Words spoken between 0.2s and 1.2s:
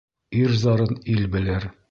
Ир зарын